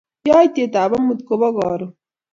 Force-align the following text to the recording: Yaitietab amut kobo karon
Yaitietab 0.27 0.91
amut 0.99 1.19
kobo 1.27 1.47
karon 1.57 1.91